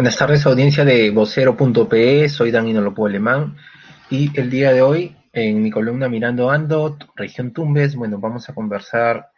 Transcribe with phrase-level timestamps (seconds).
[0.00, 3.56] Buenas tardes, audiencia de vocero.pe, soy Danilo Lopo Alemán
[4.08, 8.54] y el día de hoy en mi columna Mirando Ando, región Tumbes, bueno, vamos a
[8.54, 9.28] conversar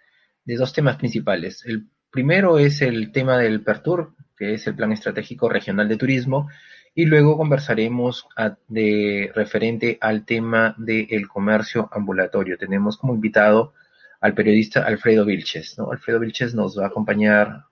[0.44, 1.64] de dos temas principales.
[1.66, 6.48] El primero es el tema del PERTUR, que es el Plan Estratégico Regional de Turismo,
[6.94, 8.28] y luego conversaremos
[8.68, 12.56] de referente al tema del comercio ambulatorio.
[12.56, 13.74] Tenemos como invitado
[14.20, 15.90] al periodista Alfredo Vilches, ¿no?
[15.90, 17.64] Alfredo Vilches nos va a acompañar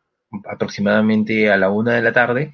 [0.44, 2.52] aproximadamente a la una de la tarde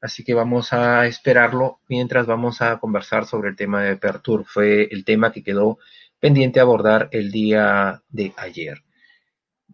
[0.00, 4.44] Así que vamos a esperarlo mientras vamos a conversar sobre el tema de Pertur.
[4.44, 5.78] Fue el tema que quedó
[6.20, 8.82] pendiente abordar el día de ayer.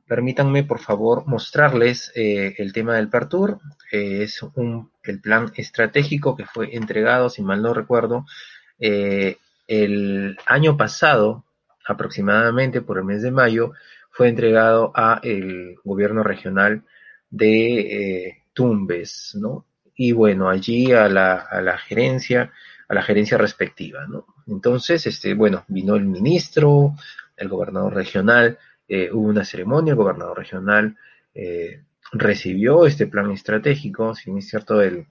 [0.07, 3.59] Permítanme, por favor, mostrarles eh, el tema del Pertur.
[3.91, 8.27] Eh, es un, el plan estratégico que fue entregado, si mal no recuerdo,
[8.79, 11.45] eh, el año pasado,
[11.87, 13.73] aproximadamente por el mes de mayo,
[14.11, 16.85] fue entregado a el gobierno regional
[17.31, 19.65] de Tumbes, ¿no?
[19.97, 22.53] Y bueno, allí a la, a la gerencia,
[22.89, 24.27] a la gerencia respectiva, ¿no?
[24.47, 26.95] Entonces, este, bueno, vino el ministro,
[27.37, 30.97] el gobernador regional, eh, hubo una ceremonia, el gobernador regional
[31.35, 35.07] eh, recibió este plan estratégico, si es cierto, el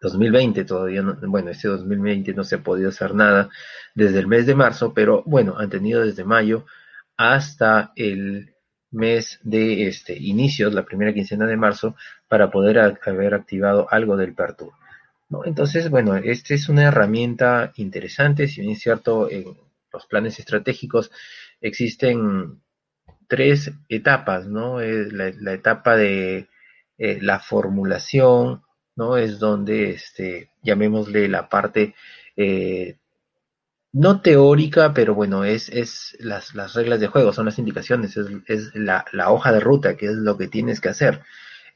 [0.00, 3.48] 2020 todavía no, bueno, este 2020 no se ha podido hacer nada
[3.94, 6.66] desde el mes de marzo, pero bueno, han tenido desde mayo
[7.16, 8.53] hasta el
[8.94, 11.96] mes de este inicios, la primera quincena de marzo,
[12.28, 14.72] para poder haber activado algo del Pertur.
[15.28, 15.44] ¿no?
[15.44, 19.56] Entonces, bueno, esta es una herramienta interesante, si bien es cierto, en
[19.92, 21.10] los planes estratégicos
[21.60, 22.60] existen
[23.26, 24.80] tres etapas, ¿no?
[24.80, 26.48] La, etapa de
[26.98, 28.62] eh, la formulación,
[28.96, 29.16] ¿no?
[29.16, 31.94] Es donde, este, llamémosle la parte
[32.36, 32.96] eh,
[33.94, 38.26] no teórica, pero bueno, es, es las, las reglas de juego, son las indicaciones, es,
[38.46, 41.22] es la, la, hoja de ruta, que es lo que tienes que hacer.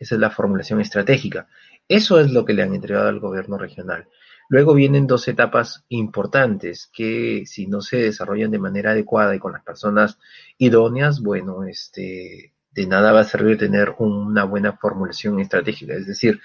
[0.01, 1.47] Esa es la formulación estratégica.
[1.87, 4.09] Eso es lo que le han entregado al gobierno regional.
[4.49, 9.53] Luego vienen dos etapas importantes que si no se desarrollan de manera adecuada y con
[9.53, 10.19] las personas
[10.59, 15.95] idóneas, bueno, este, de nada va a servir tener una buena formulación estratégica.
[15.95, 16.41] Es decir,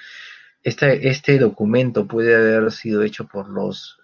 [0.61, 3.97] este, este documento puede haber sido hecho por los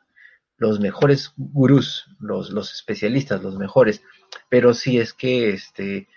[0.59, 4.03] los mejores gurús, los, los especialistas, los mejores,
[4.49, 6.07] pero si es que este,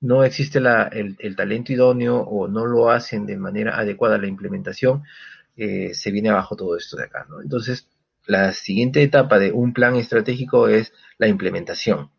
[0.00, 5.04] no existe el, el, talento idóneo o no lo hacen de manera adecuada la implementación,
[5.56, 7.26] eh, se viene abajo todo esto de acá.
[7.30, 7.40] ¿no?
[7.40, 7.88] Entonces,
[8.26, 12.10] la siguiente etapa de un plan estratégico es la implementación.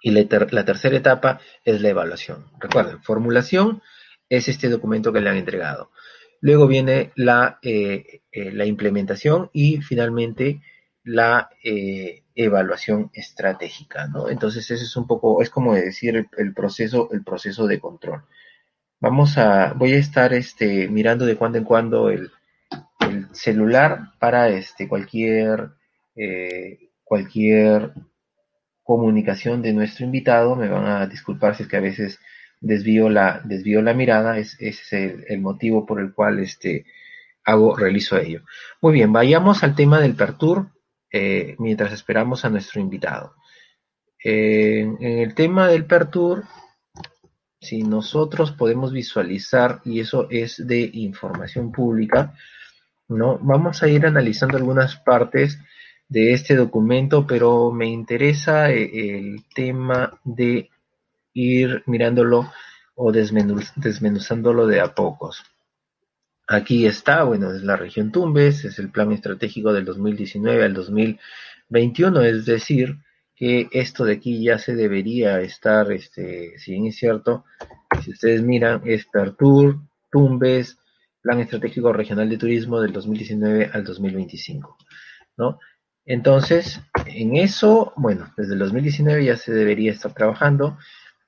[0.00, 2.46] Y la, ter la tercera etapa es la evaluación.
[2.60, 3.82] Recuerden, formulación
[4.28, 5.90] es este documento que le han entregado.
[6.40, 10.60] Luego viene la, eh, eh, la implementación y finalmente
[11.04, 14.28] la eh, evaluación estratégica, ¿no?
[14.28, 18.22] Entonces ese es un poco, es como decir el, proceso, el proceso de control.
[19.00, 22.30] Vamos a, voy a estar este, mirando de cuando en cuando el,
[23.00, 25.70] el celular para este, cualquier,
[26.14, 27.92] eh, cualquier
[28.84, 30.54] comunicación de nuestro invitado.
[30.54, 32.20] Me van a disculpar si es que a veces
[32.60, 36.86] desvío la, desvío la mirada, es, es el, el, motivo por el cual este,
[37.44, 38.42] hago, realizo ello.
[38.80, 40.68] Muy bien, vayamos al tema del Pertur.
[41.12, 43.34] Eh, mientras esperamos a nuestro invitado.
[44.24, 46.44] en el tema del Pertur,
[47.60, 52.34] si nosotros podemos visualizar, y eso es de información pública,
[53.08, 53.38] ¿no?
[53.40, 55.58] Vamos a ir analizando algunas partes
[56.08, 60.70] de este documento, pero me interesa eh, el tema de
[61.32, 62.52] ir mirándolo
[62.94, 65.42] o desmenuzándolo de a pocos.
[66.52, 72.20] Aquí está, bueno, es la región Tumbes, es el plan estratégico del 2019 al 2021,
[72.20, 72.98] es decir,
[73.34, 77.46] que esto de aquí ya se debería estar, este, si bien es cierto,
[78.04, 79.78] si ustedes miran, es Pertur,
[80.10, 80.76] Tumbes,
[81.22, 84.76] Plan Estratégico Regional de Turismo del 2019 al 2025,
[85.38, 85.58] ¿no?
[86.04, 90.76] Entonces, en eso, bueno, desde el 2019 ya se debería estar trabajando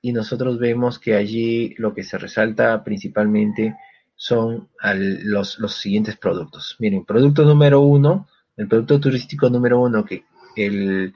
[0.03, 3.75] y nosotros vemos que allí lo que se resalta principalmente
[4.15, 6.75] son los, los siguientes productos.
[6.79, 8.27] Miren, producto número uno,
[8.57, 10.23] el producto turístico número uno que
[10.55, 11.13] el,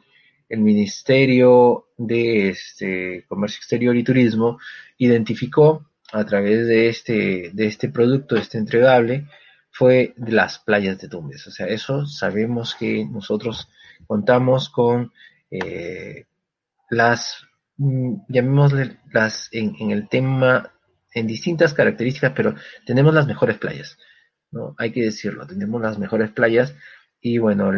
[0.49, 4.59] el Ministerio de este, Comercio Exterior y Turismo
[4.97, 9.27] identificó a través de este, de este producto, este entregable,
[9.71, 11.45] fue de las playas de Tumbes.
[11.47, 13.69] O sea, eso sabemos que nosotros
[14.07, 15.11] contamos con
[15.51, 16.25] eh,
[16.89, 17.45] las,
[17.77, 20.71] mm, llamémosle las, en, en, el tema,
[21.13, 23.97] en distintas características, pero tenemos las mejores playas,
[24.51, 24.75] ¿no?
[24.77, 26.75] Hay que decirlo, tenemos las mejores playas
[27.21, 27.71] y bueno,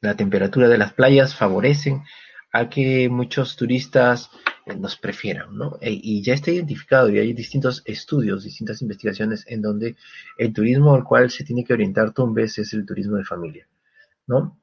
[0.00, 2.02] la temperatura de las playas favorecen
[2.52, 4.30] a que muchos turistas
[4.66, 5.76] eh, nos prefieran, ¿no?
[5.80, 9.96] E, y ya está identificado y hay distintos estudios, distintas investigaciones en donde
[10.38, 13.68] el turismo al cual se tiene que orientar Tumbes es el turismo de familia,
[14.26, 14.58] ¿no?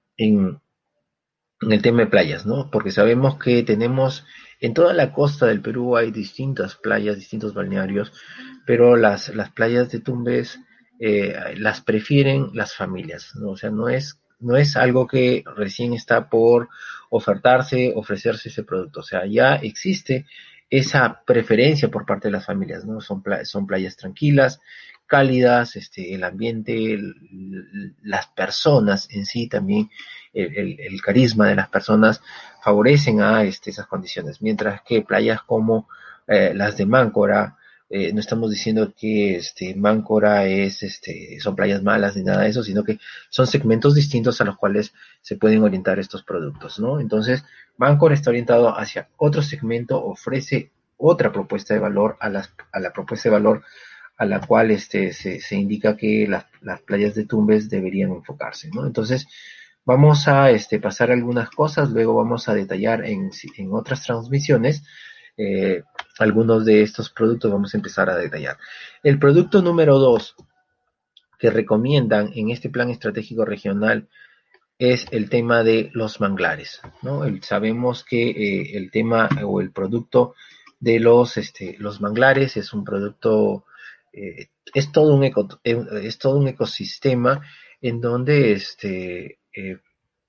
[1.62, 2.70] En el tema de playas, ¿no?
[2.72, 4.26] Porque sabemos que tenemos
[4.60, 8.12] en toda la costa del Perú hay distintas playas, distintos balnearios,
[8.66, 10.60] pero las, las playas de Tumbes
[11.00, 13.52] eh, las prefieren las familias, ¿no?
[13.52, 16.70] O sea, no es no es algo que recién está por
[17.10, 19.02] ofertarse, ofrecerse ese producto.
[19.02, 20.26] O sea, ya existe
[20.70, 23.02] esa preferencia por parte de las familias, ¿no?
[23.02, 24.60] Son, son playas tranquilas,
[25.06, 26.98] cálidas, este, el ambiente,
[28.02, 29.90] las personas en sí también,
[30.34, 32.22] el, carisma de las personas
[32.64, 35.88] favorecen a este, esas condiciones, mientras que playas como
[36.28, 37.58] eh, las de Máncora,
[37.90, 42.50] eh, no estamos diciendo que este Máncora es este son playas malas ni nada de
[42.50, 43.00] eso, sino que
[43.30, 47.02] son segmentos distintos a los cuales se pueden orientar estos productos, ¿no?
[47.02, 47.44] Entonces,
[47.76, 52.94] Máncora está orientado hacia otro segmento, ofrece otra propuesta de valor a, las, a la
[52.94, 53.64] propuesta de valor
[54.18, 58.70] a la cual este, se, se indica que las, las, playas de Tumbes deberían enfocarse,
[58.74, 58.86] ¿no?
[58.86, 59.28] Entonces,
[59.86, 63.32] vamos a este, pasar algunas cosas, luego vamos a detallar en,
[63.72, 64.84] otras transmisiones
[65.38, 65.84] eh,
[66.20, 68.58] algunos de estos productos vamos a empezar a detallar.
[69.02, 70.36] El producto número dos
[71.40, 74.08] que recomiendan en este plan estratégico regional
[74.78, 76.82] es el tema de los manglares.
[77.42, 80.36] sabemos que eh, el tema o el producto
[80.80, 83.66] de los, este, manglares es un producto,
[84.12, 87.42] eh, es, todo un es todo un ecosistema
[87.80, 89.40] en donde este,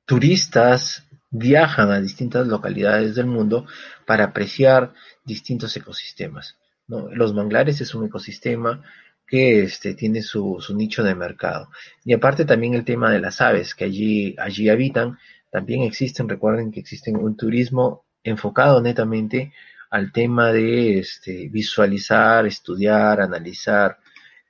[0.05, 3.67] turistas viajan a distintas localidades del mundo
[4.07, 4.93] para apreciar
[5.25, 6.57] distintos ecosistemas.
[6.87, 8.83] Los manglares es un ecosistema
[9.27, 11.71] que este, tiene su, nicho de mercado.
[12.05, 15.19] Y aparte también el tema de las aves que allí, allí habitan,
[15.51, 19.55] también existen, recuerden que existen un turismo enfocado netamente
[19.91, 23.99] al tema de este, visualizar, estudiar, analizar,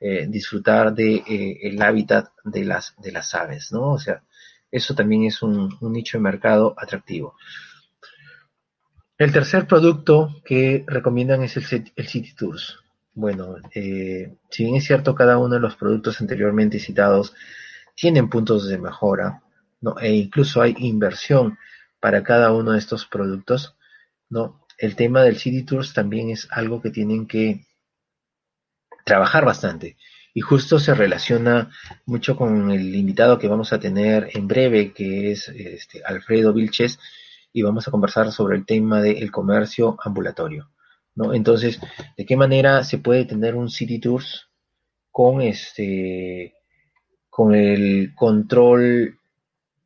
[0.00, 3.92] eh, disfrutar de eh, el hábitat de las, de las aves, ¿no?
[3.92, 4.22] O sea,
[4.72, 7.36] eso también es un, nicho de mercado atractivo.
[9.18, 12.78] El tercer producto que recomiendan es el, el City Tours.
[13.14, 17.34] Bueno, eh, si bien es cierto, cada uno de los productos anteriormente citados
[17.94, 19.42] tienen puntos de mejora,
[19.82, 19.98] ¿no?
[20.00, 21.58] e incluso hay inversión
[22.00, 23.76] para cada uno de estos productos,
[24.30, 24.66] ¿no?
[24.78, 27.66] El tema del City Tours también es algo que tienen que
[29.04, 29.96] trabajar bastante
[30.34, 31.70] y justo se relaciona
[32.06, 36.98] mucho con el invitado que vamos a tener en breve, que es este, Alfredo Vilches,
[37.52, 40.70] y vamos a conversar sobre el tema del comercio ambulatorio.
[41.14, 41.34] ¿no?
[41.34, 41.78] Entonces,
[42.16, 44.48] ¿de qué manera se puede tener un City Tours
[45.10, 46.54] con este
[47.28, 49.18] con el control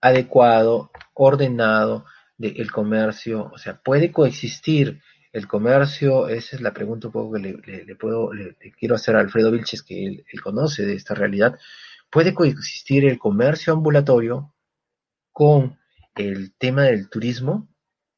[0.00, 2.05] adecuado, ordenado
[2.38, 3.50] del comercio?
[3.53, 5.00] O sea, ¿puede coexistir
[5.37, 7.40] el comercio, esa es la pregunta un poco que
[7.87, 11.59] le, puedo, le, quiero hacer a Alfredo Vilches, que él, conoce de esta realidad.
[12.11, 14.55] ¿Puede coexistir el comercio ambulatorio
[15.33, 15.78] con
[16.14, 17.69] el tema del turismo?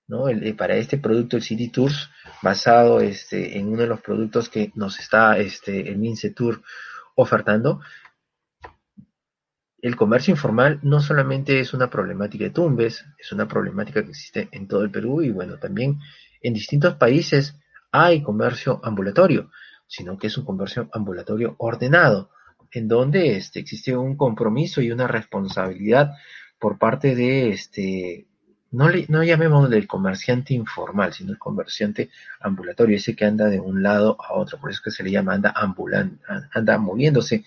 [0.07, 0.29] ¿no?
[0.29, 2.09] El, para este producto, el City Tours,
[2.41, 6.63] basado este, en uno de los productos que nos está este, el Mince Tour
[7.17, 7.81] ofertando,
[9.83, 14.49] el comercio informal no solamente es una problemática de Tumbes, es una problemática que existe
[14.53, 15.99] en todo el Perú y bueno, también
[16.43, 17.57] en distintos países
[17.91, 19.51] hay comercio ambulatorio,
[19.87, 22.31] sino que es un comercio ambulatorio ordenado,
[22.73, 26.13] en donde este, existe un compromiso y una responsabilidad
[26.59, 28.27] por parte de este
[28.71, 33.61] no, le, no llamemos del comerciante informal, sino el comerciante ambulatorio, ese que anda de
[33.61, 37.45] un lado a otro, por eso que se le llama anda ambulante, anda moviéndose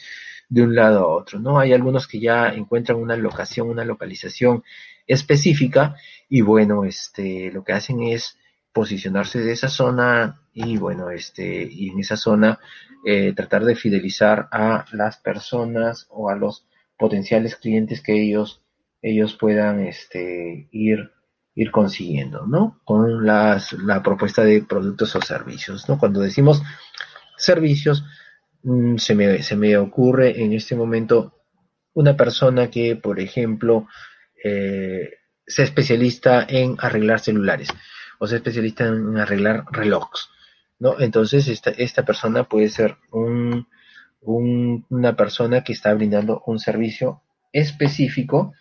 [0.49, 1.59] de un lado a otro, ¿no?
[1.59, 4.63] Hay algunos que ya encuentran una locación, una localización
[5.07, 5.95] específica
[6.27, 8.37] y bueno, este, lo que hacen es
[8.73, 12.59] posicionarse de esa zona y bueno, este, y en esa zona
[13.05, 18.61] eh, tratar de fidelizar a las personas o a los potenciales clientes que ellos,
[19.01, 21.11] ellos puedan este, ir,
[21.55, 22.79] ir consiguiendo, ¿no?
[22.83, 25.97] Con las, la propuesta de productos o servicios, ¿no?
[25.97, 26.61] Cuando decimos
[27.37, 28.05] servicios,
[28.63, 31.37] mm, se, me, se me ocurre en este momento
[31.93, 33.87] una persona que, por ejemplo,
[34.43, 35.09] eh,
[35.45, 37.69] sea especialista en arreglar celulares
[38.21, 40.29] o sea especialista en arreglar relojes,
[40.77, 40.99] ¿no?
[40.99, 43.65] Entonces esta, esta persona puede ser un,
[44.21, 48.53] una persona que está brindando un servicio específico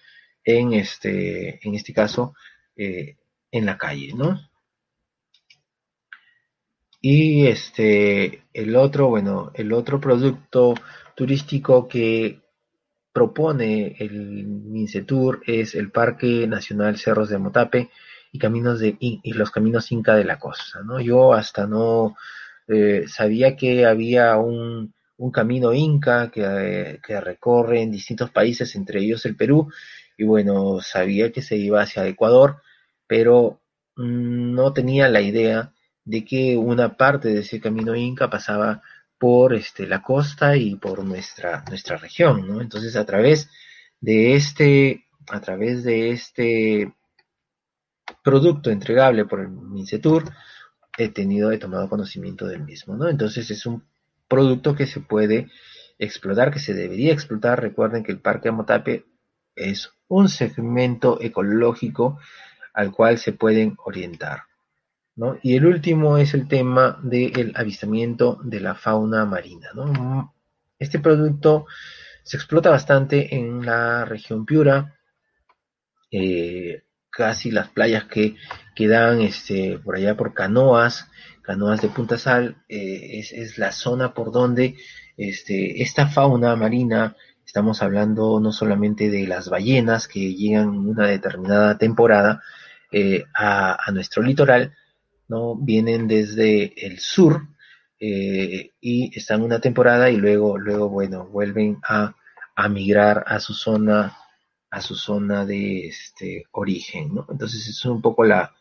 [0.44, 2.34] en este, en este caso,
[2.74, 3.18] eh,
[3.52, 4.40] en la calle, ¿no?
[7.02, 10.72] Y este, el otro, bueno, el otro producto
[11.14, 12.40] turístico que
[13.12, 17.90] propone el Mincetur es el Parque Nacional Cerros de Motape
[18.32, 21.00] y caminos de y los caminos Inca de la costa, ¿no?
[21.00, 22.16] Yo hasta no
[22.68, 29.00] eh, sabía que había un, un camino Inca que, que, recorre en distintos países, entre
[29.00, 29.72] ellos el Perú,
[30.16, 32.62] y bueno, sabía que se iba hacia Ecuador,
[33.06, 33.60] pero
[33.96, 35.72] mm, no tenía la idea
[36.04, 38.82] de que una parte de ese camino Inca pasaba
[39.18, 42.60] por este, la costa y por nuestra, nuestra región, ¿no?
[42.60, 43.50] Entonces, a través
[44.00, 46.94] de este, a través de este
[48.22, 50.24] producto entregable por el MINCETUR,
[50.98, 53.08] he tenido, he tomado conocimiento del mismo, ¿no?
[53.08, 53.84] Entonces, es un
[54.28, 55.48] producto que se puede
[55.98, 57.60] explotar, que se debería explotar.
[57.60, 59.06] Recuerden que el Parque Amotape
[59.54, 62.18] es un segmento ecológico
[62.74, 64.44] al cual se pueden orientar.
[65.42, 69.68] Y el último es el tema del avistamiento de la fauna marina,
[70.78, 71.66] Este producto
[72.22, 74.98] se explota bastante en la región Piura,
[76.10, 78.36] eh, casi las playas que
[78.74, 81.08] quedan este, por allá por canoas,
[81.42, 84.76] canoas de Punta Sal, eh, es, la zona por donde
[85.16, 91.06] este, esta fauna marina, estamos hablando no solamente de las ballenas que llegan en una
[91.06, 92.42] determinada temporada
[92.92, 94.74] eh, a nuestro litoral,
[95.28, 95.56] ¿no?
[95.56, 97.42] Vienen desde el sur
[98.02, 102.14] eh, y están una temporada y luego, luego, bueno, vuelven a,
[102.68, 104.18] migrar a su zona,
[104.70, 107.26] a su zona de este origen, ¿no?
[107.30, 108.54] Entonces, es un poco la,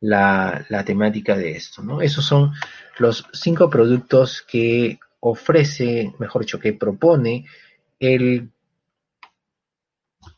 [0.00, 2.02] la, temática de esto, ¿no?
[2.02, 2.52] Esos son
[2.98, 7.46] los cinco productos que ofrece, mejor dicho, que propone
[7.98, 8.50] el,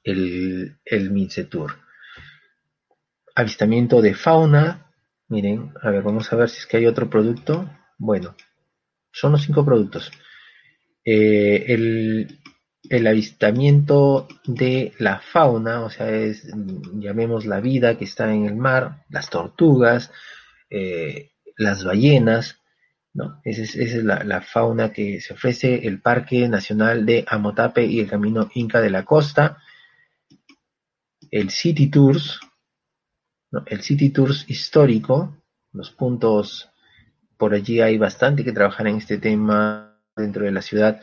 [0.05, 1.29] el, el.
[3.35, 4.87] Avistamiento de fauna,
[5.29, 7.69] Miren, a ver, vamos a ver si es que hay otro producto.
[7.99, 8.37] Bueno,
[9.11, 10.13] son los cinco productos.
[11.05, 12.39] Eh, el,
[13.07, 16.47] avistamiento de la fauna, o sea, es,
[16.95, 20.11] llamemos la vida que está en el mar, las tortugas,
[20.71, 22.61] eh, las ballenas,
[23.15, 23.41] ¿no?
[23.45, 28.09] Esa es, la, la, fauna que se ofrece el Parque Nacional de Amotape y el
[28.09, 29.59] Camino Inca de la Costa,
[31.31, 32.41] el City Tours,
[33.67, 35.37] el City Tours histórico,
[35.73, 36.71] los puntos,
[37.37, 41.01] por allí hay bastante que trabajar en este tema dentro de la ciudad,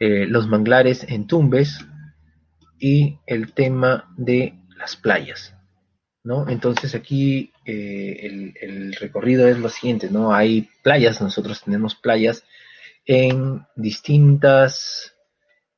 [0.00, 1.86] eh, los manglares en Tumbes
[2.78, 5.54] y el tema de las playas.
[6.22, 6.48] ¿no?
[6.48, 10.34] Entonces aquí eh, el, recorrido es lo siguiente, ¿no?
[10.34, 12.44] Hay playas, nosotros tenemos playas
[13.06, 15.14] en distintas,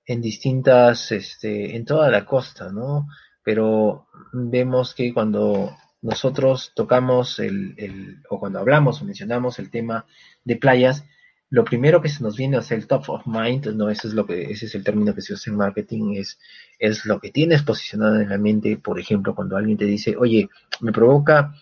[0.07, 3.09] en distintas, este, en toda la costa, ¿no?
[3.45, 10.07] Pero vemos que cuando nosotros tocamos el, o cuando hablamos o mencionamos el tema
[10.45, 11.05] de playas,
[11.53, 14.15] lo primero que se nos viene a ser el top of mind, no, ese es
[14.15, 16.39] lo que, ese es el término que se usa en marketing, es,
[16.79, 20.49] es lo que tienes posicionado en la mente, por ejemplo, cuando alguien te dice, oye,
[20.81, 21.55] me provoca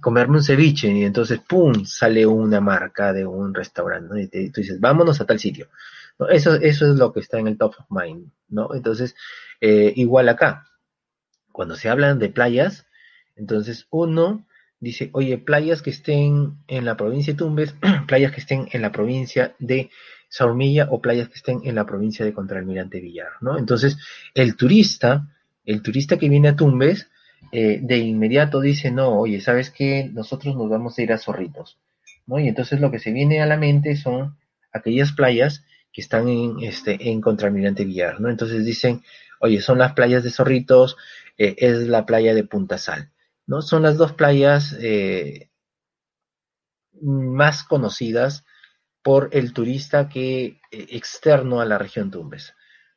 [0.00, 4.78] comerme un ceviche, y entonces, ¡pum!, sale una marca de un restaurante, y tú dices,
[4.78, 5.70] vámonos a tal sitio.
[6.16, 6.28] ¿No?
[6.28, 8.76] Eso, eso es lo que está en el top of mind, ¿no?
[8.76, 9.16] Entonces,
[9.60, 10.68] eh, igual acá,
[11.50, 12.86] cuando se hablan de playas,
[13.34, 14.46] entonces, uno
[14.84, 17.74] dice, oye, playas que estén en la provincia de Tumbes,
[18.06, 19.90] playas que estén en la provincia de
[20.28, 23.58] Saurmilla o playas que estén en la provincia de Contralmirante Villar, ¿no?
[23.58, 23.98] Entonces,
[24.34, 25.28] el turista,
[25.64, 27.08] el turista que viene a Tumbes,
[27.52, 30.10] eh, de inmediato dice, no, oye, ¿sabes qué?
[30.12, 31.78] Nosotros nos vamos a ir a Zorritos,
[32.26, 32.38] ¿no?
[32.38, 34.36] Y entonces lo que se viene a la mente son
[34.72, 38.28] aquellas playas que están en, este, en Contralmirante Villar, ¿no?
[38.28, 39.02] Entonces dicen,
[39.40, 40.96] oye, son las playas de Zorritos,
[41.38, 43.10] eh, es la playa de Punta Sal.
[43.46, 43.62] ¿No?
[43.62, 45.50] Son las dos playas eh,
[47.00, 48.44] más conocidas
[49.02, 52.54] por el turista que eh, externo a la región Tumbes,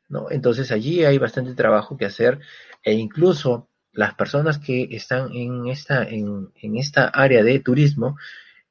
[0.08, 0.30] ¿no?
[0.30, 2.40] Entonces allí hay bastante trabajo que hacer
[2.82, 8.16] e incluso las personas que están en esta, en, en esta área de turismo,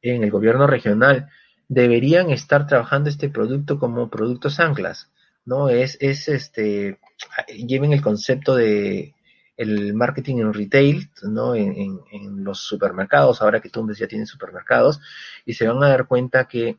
[0.01, 1.29] en el gobierno regional,
[1.67, 5.11] deberían estar trabajando este producto como productos anclas,
[5.43, 5.69] ¿no?
[5.69, 6.99] Es, es este,
[7.47, 9.13] lleven el concepto de
[9.57, 11.55] el marketing en retail, ¿no?
[11.55, 11.99] En,
[12.43, 15.01] los supermercados, ahora que Tumbes ya tiene supermercados,
[15.45, 16.77] y se van a dar cuenta que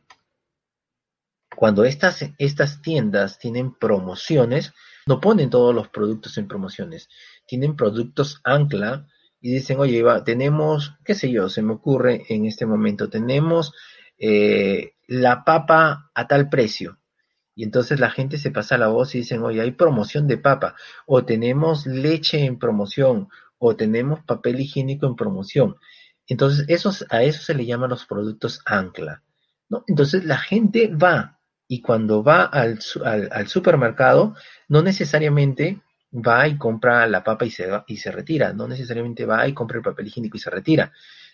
[1.55, 4.73] cuando estas, estas tiendas tienen promociones,
[5.05, 7.09] no ponen todos los productos en promociones,
[7.45, 9.07] tienen productos ancla
[9.41, 13.73] y dicen, oye, tenemos, qué sé yo, se me ocurre en este momento, tenemos
[14.17, 16.98] eh, la papa a tal precio.
[17.55, 20.75] Y entonces la gente se pasa la voz y dicen, oye, hay promoción de papa,
[21.05, 25.75] o tenemos leche en promoción, o tenemos papel higiénico en promoción.
[26.27, 29.23] Entonces, esos, a eso se le llaman los productos ancla.
[29.69, 29.83] ¿no?
[29.87, 34.35] Entonces la gente va y cuando va al, al, supermercado,
[34.67, 39.47] no necesariamente va y compra la papa y se, y se retira, no necesariamente va
[39.47, 40.91] y compra el papel higiénico y se retira.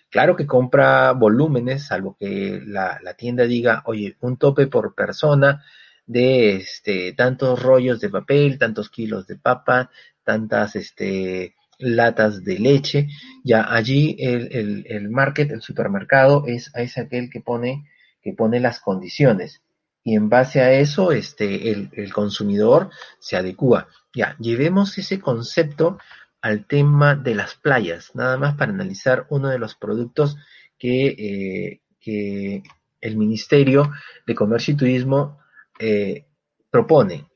[0.10, 5.64] Claro que compra volúmenes, salvo que la, la tienda diga, oye, un tope por persona
[6.06, 9.90] de este, tantos rollos de papel, tantos kilos de papa,
[10.24, 13.08] tantas este, latas de leche.
[13.44, 17.86] Ya allí el, el, el market, el supermercado, es, es aquel que pone,
[18.22, 19.62] que pone las condiciones
[20.06, 23.88] y en base a eso este, el, consumidor se adecua.
[24.14, 25.98] Ya, llevemos ese concepto
[26.42, 30.38] al tema de las playas, nada más para analizar uno de los productos
[30.78, 32.62] que, eh, que
[33.02, 33.92] el Ministerio
[34.28, 35.40] de Comercio y Turismo
[35.80, 36.26] eh,
[36.70, 37.30] propone.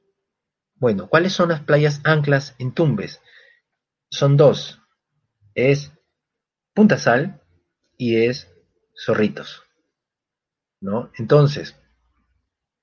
[0.76, 3.22] Bueno, ¿cuáles son las playas anclas en Tumbes?
[4.10, 4.82] Son dos.
[5.54, 5.92] Es
[6.74, 7.42] Punta Sal
[7.98, 8.50] y es
[8.96, 9.64] Zorritos.
[10.82, 11.12] ¿No?
[11.18, 11.76] Entonces,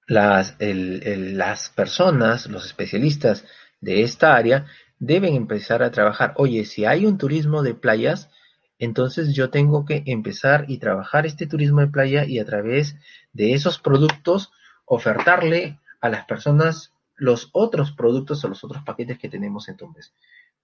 [0.06, 3.44] las, las personas, los especialistas
[3.80, 4.66] de esta área,
[4.98, 6.34] deben empezar a trabajar.
[6.36, 8.30] Oye, si hay un turismo de playas,
[8.78, 12.96] entonces yo tengo que empezar y trabajar este turismo de playa y a través
[13.32, 14.50] de esos productos
[14.87, 20.14] ofertarle a las personas los otros productos o los otros paquetes que tenemos entonces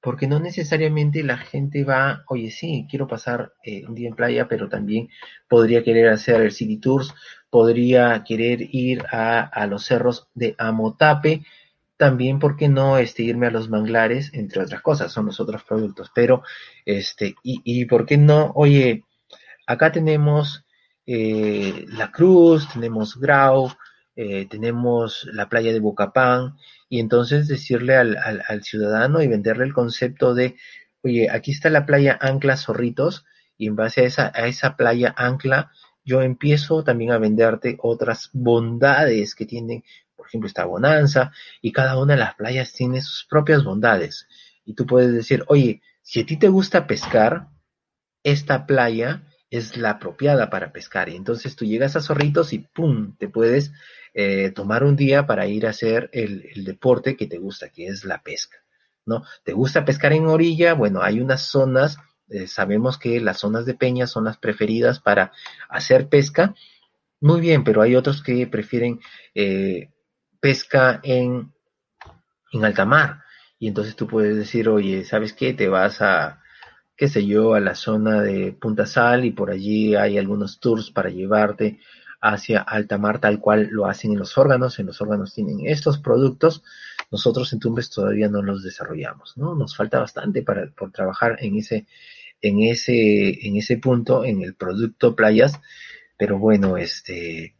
[0.03, 4.49] porque no necesariamente la gente va, oye, sí, quiero pasar eh, un día en playa,
[4.49, 5.09] pero también
[5.49, 7.15] podría querer hacer el City Tours,
[7.49, 11.45] podría querer ir a, a los cerros de Amotape,
[11.97, 15.63] también, ¿por qué no este, irme a los manglares, entre otras cosas, son los otros
[15.63, 16.43] productos, pero,
[16.85, 19.05] este, y, y ¿por qué no, oye,
[19.69, 20.65] acá tenemos
[21.07, 23.71] eh, La Cruz, tenemos Grau,
[24.17, 26.57] eh, tenemos la playa de Bocapán,
[26.89, 30.57] y entonces decirle al, al, ciudadano y venderle el concepto de,
[31.03, 33.25] oye, aquí está la playa Ancla Zorritos,
[33.57, 35.71] y en base a esa, a esa playa Ancla,
[36.05, 39.85] yo empiezo también a venderte otras bondades que tienen,
[40.17, 44.27] por ejemplo, esta bonanza, y cada una de las playas tiene sus propias bondades.
[44.65, 47.49] Y tú puedes decir, oye, si a ti te gusta pescar,
[48.25, 51.11] esta playa es la apropiada para pescar.
[51.11, 53.15] Y entonces tú llegas a Zorritos y ¡pum!
[53.19, 53.71] te puedes
[54.15, 58.07] eh, tomar un día para ir a hacer el, deporte que te gusta, que es
[58.07, 58.57] la pesca,
[59.05, 59.25] ¿no?
[59.45, 60.73] ¿Te gusta pescar en orilla?
[60.73, 61.99] Bueno, hay unas zonas,
[62.31, 65.33] eh, sabemos que las zonas de peña son las preferidas para
[65.69, 66.55] hacer pesca.
[67.21, 69.01] Muy bien, pero hay otros que prefieren
[69.35, 69.91] eh,
[70.41, 71.53] pesca en,
[72.53, 73.21] en alta mar.
[73.59, 75.53] Y entonces tú puedes decir, oye, ¿sabes qué?
[75.53, 76.42] Te vas a,
[77.03, 80.93] qué sé yo, a la zona de Punta Sal y por allí hay algunos tours
[80.93, 81.81] para llevarte
[82.21, 84.79] hacia alta mar tal cual lo hacen en los órganos.
[84.79, 86.63] En los órganos tienen estos productos.
[87.11, 89.57] Nosotros en Tumbes todavía no los desarrollamos, ¿no?
[89.57, 91.89] Nos falta bastante para por trabajar en ese,
[92.41, 95.61] en ese, en ese punto, en el producto playas.
[96.17, 97.57] Pero bueno, este,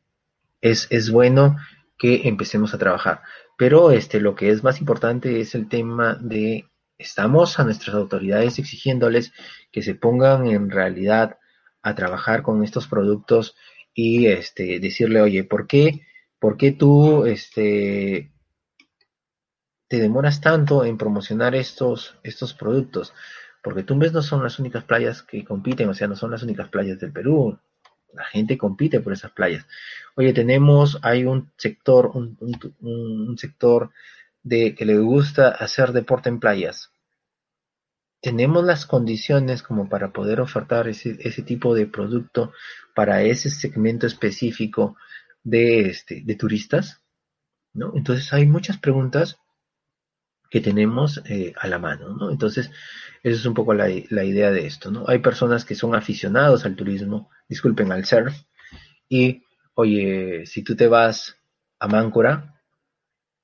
[0.61, 1.57] es, es bueno
[1.99, 3.23] que empecemos a trabajar.
[3.59, 6.67] Pero este, lo que es más importante es el tema de
[7.03, 9.33] estamos a nuestras autoridades exigiéndoles
[9.71, 11.39] que se pongan en realidad
[11.83, 13.57] a trabajar con estos productos
[13.95, 16.07] y este, decirle, oye, ¿por qué,
[16.39, 18.33] por qué tú este,
[19.89, 23.13] te demoras tanto en promocionar estos, estos productos?
[23.63, 26.69] Porque Tumbes no son las únicas playas que compiten, o sea, no son las únicas
[26.69, 27.59] playas del Perú.
[28.13, 29.67] La gente compite por esas playas.
[30.17, 32.37] Oye, tenemos, hay un sector, un,
[32.81, 33.91] un, sector
[34.43, 36.92] de que le gusta hacer deporte en playas
[38.23, 42.53] tenemos las condiciones como para poder ofertar ese, ese tipo de producto
[42.95, 44.97] para ese segmento específico
[45.43, 47.03] de, este, de turistas,
[47.75, 47.93] ¿no?
[47.97, 49.39] Entonces hay muchas preguntas
[50.51, 52.31] que tenemos eh, a la mano, ¿no?
[52.31, 52.71] Entonces,
[53.25, 55.05] esa es un poco la, la, idea de esto, ¿no?
[55.09, 58.37] Hay personas que son aficionados al turismo, disculpen, al surf,
[59.09, 59.43] y,
[59.75, 61.39] oye, si tú te vas
[61.81, 62.61] a Máncora,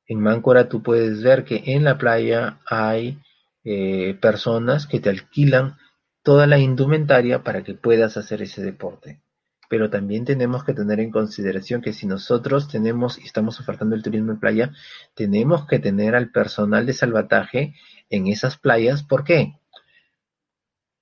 [0.07, 3.19] en Máncora tú puedes ver que en la playa hay
[3.65, 5.77] eh, personas que te alquilan
[6.23, 9.23] toda la indumentaria para que puedas hacer ese deporte.
[9.71, 14.03] Pero también tenemos que tener en consideración que si nosotros tenemos y estamos ofertando el
[14.03, 14.73] turismo en playa,
[15.15, 17.75] tenemos que tener al personal de salvataje
[18.09, 19.03] en esas playas.
[19.03, 19.55] ¿Por qué?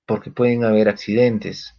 [0.05, 1.75] Porque pueden haber accidentes.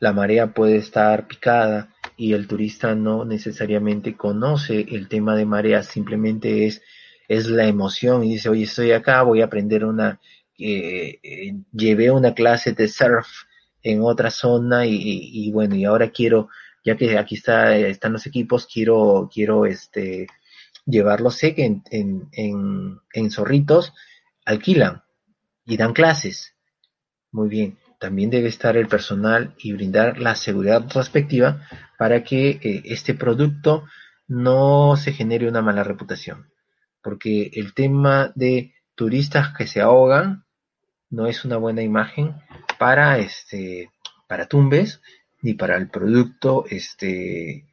[0.00, 5.82] La marea puede estar picada y el turista no necesariamente conoce el tema de marea,
[5.82, 6.82] simplemente es
[7.28, 10.20] es la emoción y dice, oye, estoy acá, voy a aprender una,
[10.58, 13.26] eh, eh, llevé una clase de surf
[13.82, 16.48] en otra zona y, bueno, y ahora quiero,
[16.84, 20.28] ya que aquí está, están los equipos, quiero, quiero este,
[20.86, 23.92] llevarlos, sé que en, en, en, en Zorritos
[24.44, 25.02] alquilan
[25.64, 26.54] y dan clases.
[27.32, 31.66] Muy bien, también debe estar el personal y brindar la seguridad respectiva
[31.98, 33.84] para que eh, este producto
[34.28, 36.52] no se genere una mala reputación
[37.02, 40.44] porque el tema de turistas que se ahogan
[41.10, 42.34] no es una buena imagen
[42.78, 43.90] para este
[44.28, 45.02] para Tumbes
[45.42, 47.66] ni para el producto este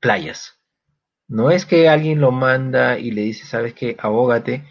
[0.00, 0.58] playas.
[1.28, 3.96] No es que alguien lo manda y le dice, "¿Sabes qué?
[3.98, 4.64] Ahógate",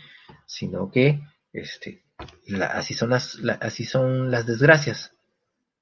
[0.45, 1.21] sino que
[1.53, 2.03] este
[2.69, 5.13] así son las así son las desgracias,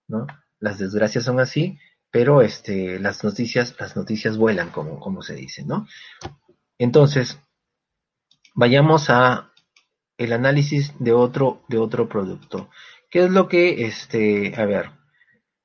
[0.08, 0.28] ¿no?
[0.60, 1.80] Las desgracias son así,
[2.12, 5.88] pero este las noticias las noticias vuelan como como se dice, ¿no?
[6.78, 7.40] Entonces,
[8.54, 9.52] vayamos a
[10.18, 12.70] el análisis de otro, de otro producto.
[13.10, 14.92] ¿Qué es lo que, este, a ver,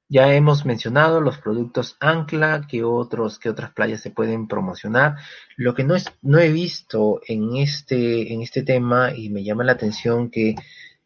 [0.09, 5.16] ya hemos mencionado los productos Ancla, que otros, que otras playas se pueden promocionar.
[5.57, 9.64] Lo que no es, no he visto en este, en este tema y me llama
[9.64, 10.55] la atención que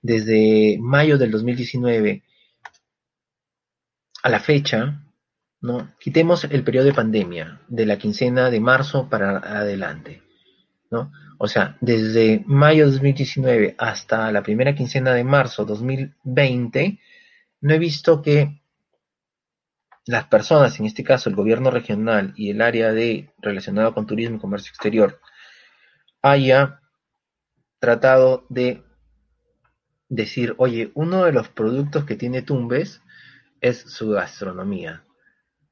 [0.01, 2.23] desde mayo del 2019
[4.23, 5.03] a la fecha,
[5.61, 5.93] ¿no?
[5.99, 10.23] Quitemos el periodo de pandemia, de la quincena de marzo para adelante,
[10.93, 11.11] ¿no?
[11.39, 16.99] O sea, desde mayo de 2019 hasta la primera quincena de marzo 2020,
[17.61, 18.63] no he visto que
[20.07, 24.37] las personas, en este caso el gobierno regional y el área de relacionado con turismo
[24.37, 25.21] y comercio exterior,
[26.23, 26.81] haya
[27.79, 28.83] tratado de
[30.09, 33.01] decir, oye, uno de los productos que tiene Tumbes
[33.61, 35.05] es su gastronomía.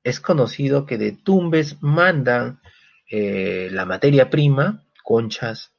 [0.03, 2.61] Es conocido que de Tumbes mandan
[3.11, 5.75] eh, la materia prima conchas,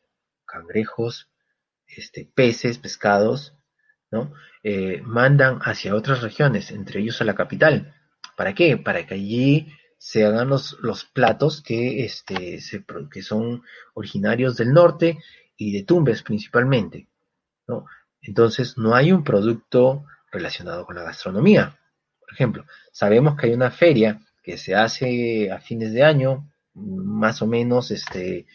[0.46, 1.32] cangrejos,
[1.88, 3.56] este, peces, pescados,
[4.12, 4.34] ¿no?
[4.62, 7.96] Eh, mandan hacia otras regiones, entre ellos a la capital.
[8.36, 8.76] ¿Para qué?
[8.76, 10.76] Para que allí se hagan los,
[11.13, 12.60] platos que, este,
[13.10, 13.63] que son
[13.94, 15.17] originarios del norte
[15.56, 17.08] y de Tumbes principalmente.
[18.22, 21.80] Entonces, no hay un producto relacionado con la gastronomía.
[22.20, 27.41] Por ejemplo, sabemos que hay una feria que se hace a fines de año, más
[27.41, 28.46] o menos, este,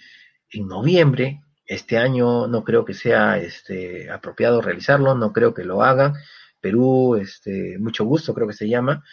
[0.51, 1.43] en noviembre.
[1.67, 6.15] Este año no creo que sea este, apropiado realizarlo, no creo que lo hagan.
[6.61, 9.05] Perú, este, mucho gusto creo que se llama.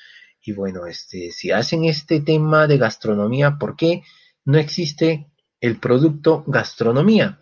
[0.41, 4.03] Y bueno, este, si hacen este tema de gastronomía, ¿por qué
[4.45, 5.27] no existe
[5.61, 7.39] el producto gastronomía?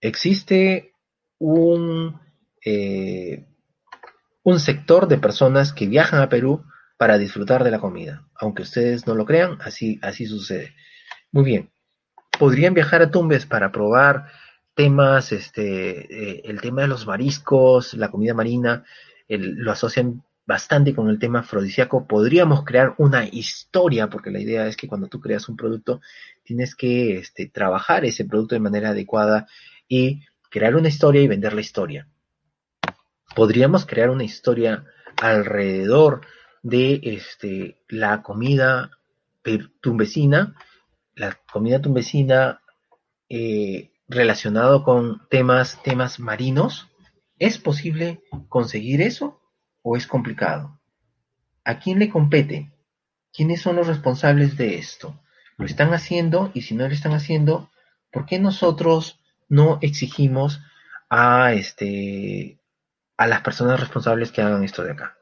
[0.00, 0.92] Existe
[1.38, 2.20] un,
[2.64, 3.46] eh,
[4.42, 6.64] un sector de personas que viajan a Perú
[6.98, 8.28] para disfrutar de la comida.
[8.34, 10.74] Aunque ustedes no lo crean, así, así sucede.
[11.32, 11.75] Muy bien
[12.38, 14.26] podrían viajar a Tumbes para probar
[14.74, 18.84] temas, este, eh, el tema de los mariscos, la comida marina,
[19.28, 22.06] lo asocian bastante con el tema afrodisíaco.
[22.06, 26.00] Podríamos crear una historia, porque la idea es que cuando tú creas un producto,
[26.44, 29.48] tienes que este, trabajar ese producto de manera adecuada
[29.88, 32.08] y crear una historia y vender la historia.
[33.34, 34.84] Podríamos crear una historia
[35.20, 36.20] alrededor
[36.62, 38.90] de este, la comida
[39.80, 40.54] tumbesina
[41.16, 42.62] la comida tumbesina
[43.28, 46.88] eh, relacionado con temas, temas marinos,
[47.38, 49.40] ¿es posible conseguir eso
[49.82, 50.78] o es complicado?
[51.64, 52.72] ¿A quién le compete?
[53.32, 55.20] ¿Quiénes son los responsables de esto?
[55.56, 56.50] ¿Lo están haciendo?
[56.54, 57.70] Y si no lo están haciendo,
[58.12, 60.60] ¿por qué nosotros no exigimos
[61.08, 62.60] a este
[63.16, 65.16] a las personas responsables que hagan esto de acá?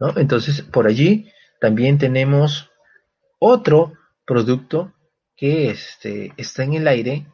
[0.00, 0.16] ¿No?
[0.16, 1.30] Entonces, por allí
[1.60, 2.70] también tenemos
[3.38, 3.92] otro
[4.26, 4.92] producto
[5.36, 7.26] que este, está en el aire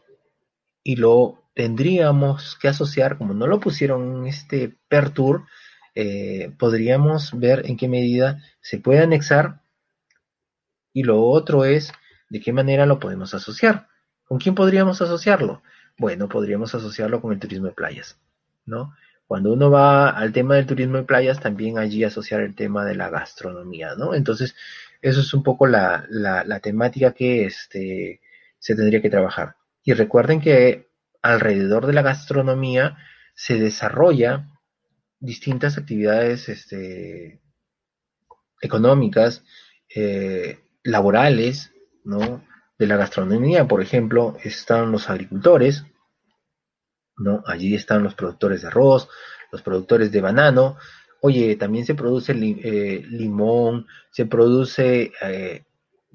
[0.84, 5.44] y lo tendríamos que asociar, como no lo pusieron en este per tour,
[5.94, 9.60] eh, podríamos ver en qué medida se puede anexar
[10.92, 11.92] y lo otro es
[12.30, 13.88] de qué manera lo podemos asociar.
[14.24, 15.62] ¿Con quién podríamos asociarlo?
[15.98, 18.18] Bueno, podríamos asociarlo con el turismo de playas,
[18.64, 18.94] ¿no?
[19.26, 22.94] Cuando uno va al tema del turismo de playas, también allí asociar el tema de
[22.94, 24.14] la gastronomía, ¿no?
[24.14, 24.54] Entonces,
[25.02, 28.20] eso es un poco la, la, temática que este,
[28.58, 29.56] se tendría que trabajar.
[29.82, 32.96] Y recuerden que alrededor de la gastronomía
[33.34, 34.48] se desarrolla
[35.18, 37.40] distintas actividades este,
[38.60, 39.44] económicas,
[39.94, 41.72] eh, laborales,
[42.04, 42.44] ¿no?
[42.78, 45.84] De la gastronomía, por ejemplo, están los agricultores,
[47.16, 47.42] ¿no?
[47.46, 49.08] Allí están los productores de arroz,
[49.50, 50.78] los productores de banano.
[51.24, 55.64] Oye, también se produce eh, limón, se produce eh,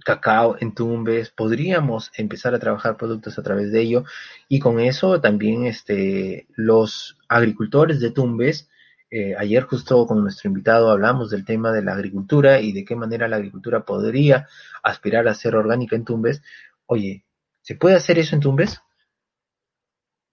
[0.04, 1.32] cacao en Tumbes.
[1.32, 4.04] Podríamos empezar a trabajar productos a través de ello
[4.50, 8.70] y con eso también este, los agricultores de Tumbes
[9.10, 12.96] eh, ayer justo con nuestro invitado hablamos del tema de la agricultura y de qué
[12.96, 14.48] manera la agricultura podría
[14.84, 16.42] aspirar a ser orgánica en Tumbes.
[16.86, 17.26] Oye,
[17.62, 18.82] ¿se puede hacer eso en Tumbes?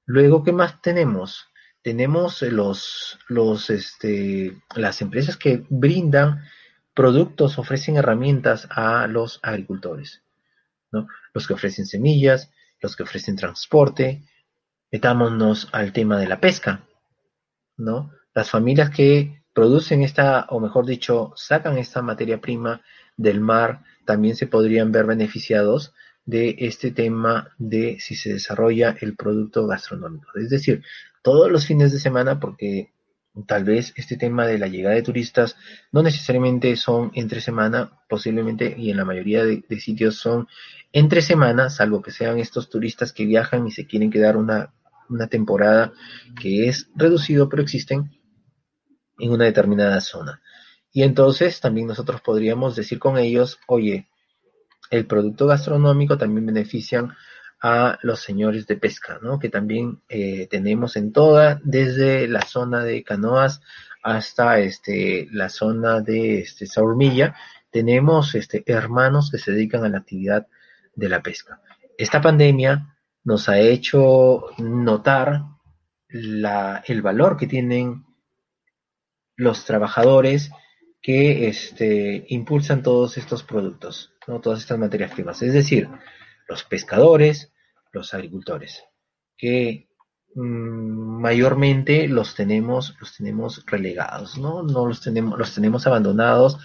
[0.06, 1.46] Luego, ¿qué más tenemos?
[1.84, 6.42] Tenemos los, los, este, las empresas que brindan
[6.94, 10.22] productos, ofrecen herramientas a los agricultores,
[10.90, 11.08] ¿no?
[11.34, 14.24] Los que ofrecen semillas, los que ofrecen transporte.
[14.90, 16.86] Metámonos al tema de la pesca,
[17.76, 18.12] ¿no?
[18.32, 22.80] Las familias que producen esta, o mejor dicho, sacan esta materia prima
[23.18, 25.92] del mar, también se podrían ver beneficiados
[26.24, 30.30] de este tema de si se desarrolla el producto gastronómico.
[30.38, 30.82] Es decir,
[31.24, 32.92] todos los fines de semana, porque
[33.46, 35.56] tal vez este tema de la llegada de turistas
[35.90, 40.46] no necesariamente son entre semana, posiblemente y en la mayoría de, sitios son
[40.92, 44.74] entre semana, salvo que sean estos turistas que viajan y se quieren quedar una,
[45.08, 45.94] una temporada
[46.38, 48.10] que es reducido, pero existen
[49.18, 50.42] en una determinada zona.
[50.92, 54.08] Y entonces también nosotros podríamos decir con ellos, oye,
[54.90, 57.14] el producto gastronómico también benefician
[57.66, 59.38] a los señores de pesca, ¿no?
[59.38, 63.62] Que también eh, tenemos en toda, desde la zona de Canoas
[64.02, 67.34] hasta este, la zona de este, Saurmilla,
[67.70, 70.46] tenemos este, hermanos que se dedican a la actividad
[70.94, 71.62] de la pesca.
[71.96, 75.44] Esta pandemia nos ha hecho notar
[76.08, 78.04] la, el valor que tienen
[79.36, 80.50] los trabajadores
[81.00, 84.42] que este, impulsan todos estos productos, ¿no?
[84.42, 85.40] todas estas materias primas.
[85.40, 85.88] Es decir,
[86.46, 87.53] los pescadores,
[87.94, 88.84] los agricultores,
[89.36, 89.88] que
[90.34, 94.62] mm, mayormente los tenemos, los tenemos relegados, ¿no?
[94.62, 96.58] No los tenemos, los tenemos abandonados,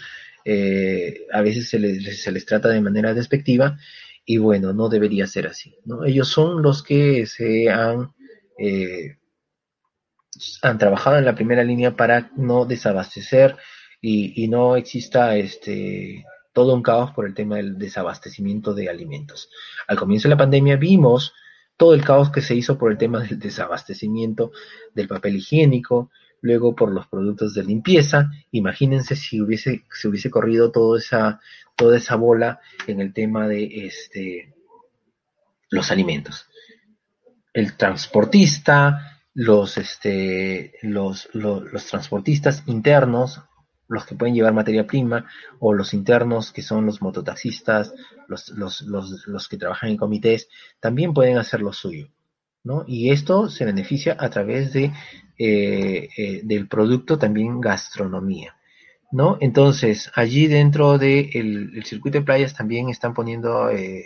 [0.44, 3.78] eh, a veces se les, se les trata de manera despectiva,
[4.26, 6.04] y bueno, no debería ser así, ¿no?
[6.06, 8.12] Ellos son los que se han
[8.58, 9.20] eh,
[10.62, 13.58] han trabajado en la primera línea para no desabastecer
[14.02, 16.24] y, no exista este
[16.60, 19.50] todo un caos por el tema del desabastecimiento de alimentos.
[19.88, 21.34] Al comienzo de la pandemia vimos
[21.78, 24.52] todo el caos que se hizo por el tema del desabastecimiento
[24.94, 28.30] del papel higiénico, luego por los productos de limpieza.
[28.52, 34.54] Imagínense si hubiese, se hubiese corrido toda esa, bola en el tema de este,
[35.70, 36.46] los alimentos.
[37.54, 40.74] El transportista, los, este,
[41.90, 43.44] transportistas internos,
[43.90, 45.26] los que pueden llevar materia prima,
[45.60, 47.94] o los internos que son los mototaxistas,
[48.28, 50.48] los, los, los, los que trabajan en comités,
[50.80, 52.08] también pueden hacer lo suyo.
[52.64, 52.86] ¿no?
[52.88, 54.94] Y esto se beneficia a través de,
[55.38, 58.56] eh, eh, del producto también gastronomía.
[59.12, 59.38] ¿no?
[59.42, 64.06] Entonces, allí dentro del de circuito de playas también están poniendo eh,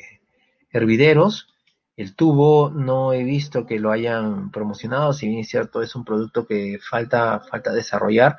[0.72, 1.54] hervideros
[1.96, 6.04] el tubo no he visto que lo hayan promocionado, si bien es cierto, es un
[6.04, 8.38] producto que falta, falta desarrollar,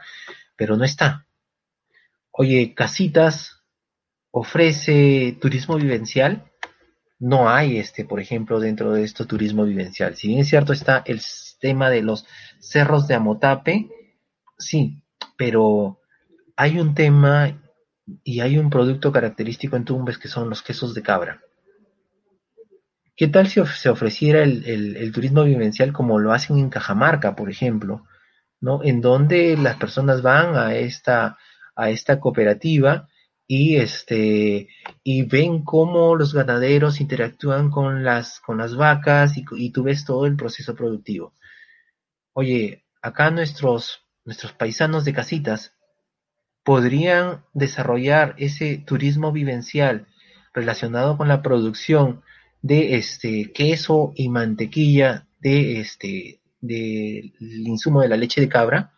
[0.57, 1.26] pero no está.
[2.37, 3.62] Oye, Casitas
[4.33, 6.51] ofrece turismo vivencial.
[7.20, 10.16] No hay este, por ejemplo, dentro de esto turismo vivencial.
[10.16, 11.20] Si bien es cierto, está el
[11.61, 12.27] tema de los
[12.59, 13.88] cerros de Amotape,
[14.59, 15.05] sí,
[15.37, 16.01] pero
[16.57, 17.57] hay un tema
[18.25, 21.40] y hay un producto característico en Tumbes que son los quesos de cabra.
[23.16, 28.05] ¿Qué tal si se ofreciera el, turismo vivencial como lo hacen en Cajamarca, por ejemplo,
[28.61, 28.83] ¿no?
[28.83, 31.38] En donde las personas van a esta,
[31.76, 33.08] a esta cooperativa
[33.46, 34.68] y este
[35.02, 40.04] y ven cómo los ganaderos interactúan con las con las vacas y, y, tú ves
[40.04, 41.34] todo el proceso productivo.
[42.32, 45.74] Oye, acá nuestros nuestros paisanos de casitas
[46.64, 50.06] podrían desarrollar ese turismo vivencial
[50.54, 52.22] relacionado con la producción
[52.62, 58.94] de este queso y mantequilla de este del insumo de la leche de cabra,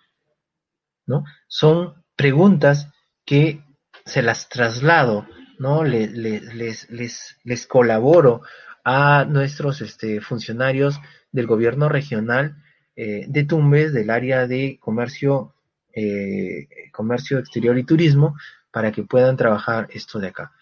[1.05, 1.25] ¿no?
[1.49, 2.89] Son preguntas
[3.25, 3.63] que
[4.05, 5.27] se las traslado,
[5.59, 5.85] ¿no?
[5.85, 8.43] Les, les, les, les colaboro
[8.85, 11.01] a nuestros este, funcionarios
[11.33, 12.57] del gobierno regional
[12.95, 15.55] eh, de Tumbes, del área de comercio,
[15.93, 18.37] eh, comercio exterior y turismo,
[18.71, 20.53] para que puedan trabajar esto de acá.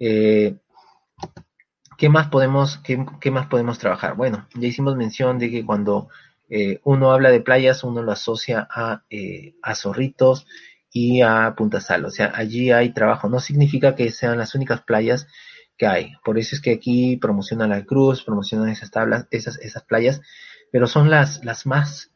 [0.00, 0.56] Eh,
[1.98, 4.16] ¿qué más podemos, qué, más podemos trabajar?
[4.16, 6.08] Bueno, ya hicimos mención de que cuando
[6.84, 9.02] uno habla de playas, uno lo asocia a,
[9.62, 10.46] a Zorritos
[10.96, 12.06] y a Punta Sal.
[12.06, 13.28] O sea, allí hay trabajo.
[13.28, 15.26] No significa que sean las únicas playas
[15.76, 16.12] que hay.
[16.24, 20.22] Por eso es que aquí promocionan la cruz, promocionan esas tablas, esas, esas playas,
[20.72, 22.12] pero son las, las más,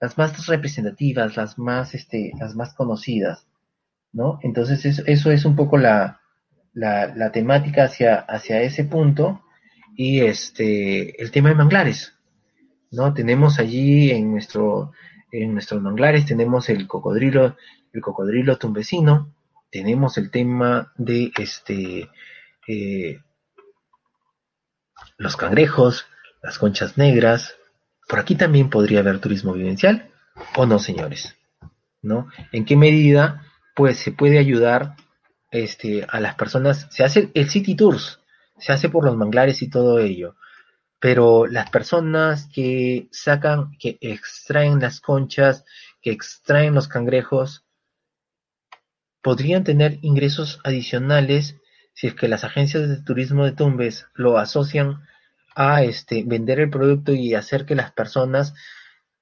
[0.00, 3.46] las más representativas, las más, este, las más conocidas,
[4.14, 4.38] ¿no?
[4.42, 6.22] Entonces eso, eso es un poco la,
[6.72, 9.42] la, la, temática hacia, hacia ese punto
[9.94, 12.14] y este, el tema de manglares,
[12.90, 13.12] ¿no?
[13.12, 14.92] Tenemos allí en nuestro,
[15.32, 17.56] en nuestros manglares tenemos el cocodrilo,
[17.92, 19.34] el cocodrilo tumbesino,
[19.70, 22.10] tenemos el tema de este,
[22.68, 23.20] eh,
[25.16, 26.06] los cangrejos,
[26.42, 27.56] las conchas negras.
[28.06, 30.10] Por aquí también podría haber turismo vivencial,
[30.56, 31.34] ¿o no, señores?
[32.02, 32.28] ¿No?
[32.52, 34.96] ¿En qué medida, pues, se puede ayudar
[35.50, 36.88] este, a las personas?
[36.90, 38.20] Se hace el City Tours,
[38.58, 40.36] se hace por los manglares y todo ello,
[41.02, 45.64] pero las personas que sacan, que extraen las conchas,
[46.00, 47.64] que extraen los cangrejos,
[49.20, 51.56] podrían tener ingresos adicionales
[51.92, 55.02] si es que las agencias de turismo de Tumbes lo asocian
[55.56, 58.54] a este vender el producto y hacer que las personas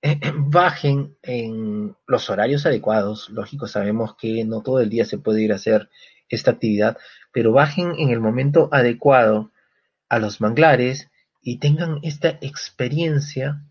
[0.02, 3.30] eh, bajen en los horarios adecuados.
[3.30, 5.88] Lógico, sabemos que no todo el día se puede ir a hacer
[6.28, 6.98] esta actividad,
[7.32, 9.50] pero bajen en el momento adecuado
[10.10, 11.09] a los manglares
[11.42, 13.64] y tengan esta experiencia,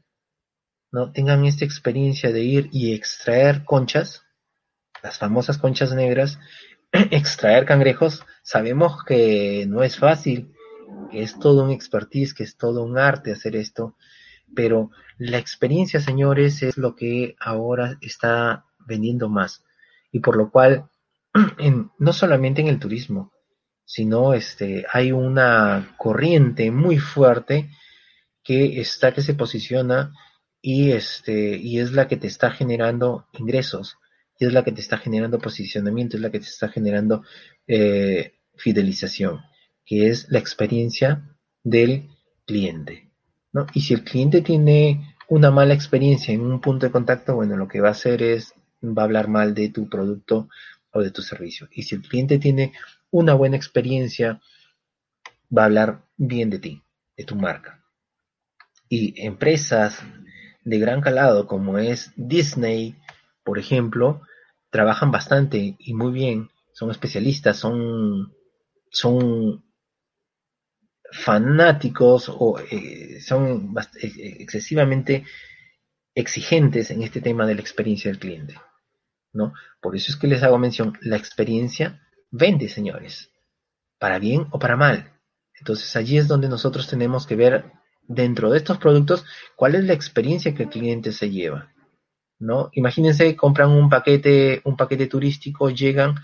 [0.91, 1.11] ¿no?
[1.11, 4.23] Tengan esta experiencia de ir y extraer conchas,
[5.03, 6.39] las famosas conchas negras,
[6.91, 10.53] extraer cangrejos, sabemos que no es fácil,
[11.11, 13.95] que es todo un expertise, que es todo un arte hacer esto,
[14.55, 19.63] pero la experiencia, señores, es lo que ahora está vendiendo más.
[20.11, 20.89] Y por lo cual,
[21.99, 23.31] no solamente en el turismo,
[23.89, 27.71] sino este, hay una corriente muy fuerte
[28.43, 30.13] que está, que se posiciona
[30.61, 33.97] y este, y es la que te está generando ingresos
[34.37, 37.23] y es la que te está generando posicionamiento, es la que te está generando
[37.65, 39.39] eh, fidelización,
[39.83, 42.09] que es la experiencia del
[42.45, 43.09] cliente.
[43.51, 43.65] ¿no?
[43.73, 47.67] Y si el cliente tiene una mala experiencia en un punto de contacto, bueno, lo
[47.67, 50.47] que va a hacer es, va a hablar mal de tu producto
[50.91, 51.67] o de tu servicio.
[51.71, 52.73] Y si el cliente tiene
[53.11, 54.41] una buena experiencia,
[55.55, 56.83] va a hablar bien de ti,
[57.17, 57.83] de tu marca.
[58.87, 60.01] Y empresas
[60.63, 62.95] de gran calado como es Disney,
[63.43, 64.21] por ejemplo,
[64.69, 68.35] trabajan bastante y muy bien, son especialistas, son,
[71.11, 75.25] fanáticos o eh, son eh, excesivamente
[76.13, 78.55] exigentes en este tema de la experiencia del cliente.
[79.33, 79.53] ¿no?
[79.81, 81.99] Por eso es que les hago mención, la experiencia
[82.31, 83.31] vende, señores,
[83.97, 85.13] para bien o para mal.
[85.57, 87.71] Entonces allí es donde nosotros tenemos que ver
[88.07, 91.73] dentro de estos productos cuál es la experiencia que el cliente se lleva.
[92.39, 92.69] ¿no?
[92.73, 96.15] Imagínense, compran un paquete, un paquete turístico, llegan,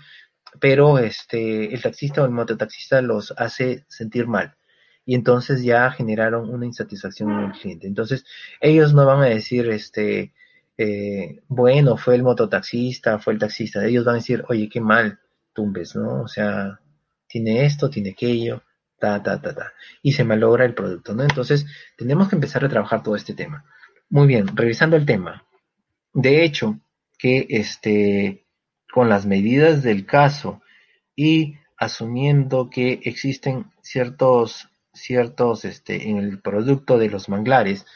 [0.60, 4.56] pero este, el taxista o el mototaxista los hace sentir mal.
[5.04, 7.86] Y entonces ya generaron una insatisfacción en el cliente.
[7.86, 8.24] Entonces,
[8.60, 10.32] ellos no van a decir, este,
[10.78, 13.84] eh, bueno, fue el mototaxista, fue el taxista.
[13.84, 15.20] Ellos van a decir, oye, qué mal,
[15.56, 16.22] tumbes, ¿no?
[16.22, 16.78] O sea,
[17.26, 18.62] tiene esto, tiene aquello,
[19.00, 19.72] ta, ta, ta, ta.
[20.02, 21.22] Y se malogra el producto, ¿no?
[21.22, 21.66] Entonces,
[21.96, 23.64] tenemos que empezar a trabajar todo este tema.
[24.08, 25.44] Muy bien, revisando el tema.
[26.12, 26.78] De hecho,
[27.18, 28.46] que este,
[28.92, 30.62] con las medidas del caso
[31.16, 37.86] y asumiendo que existen ciertos, ciertos, este, en el producto de los manglares,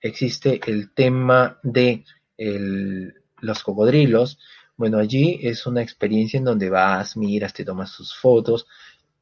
[0.00, 2.04] existe el tema de
[2.36, 4.38] los cocodrilos,
[4.82, 8.66] bueno, allí es una experiencia en donde vas, miras, te tomas sus fotos.